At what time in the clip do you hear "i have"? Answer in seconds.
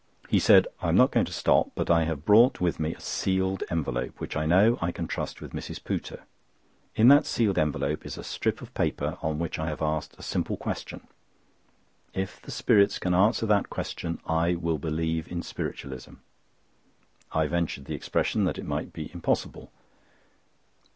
1.91-2.25, 9.59-9.83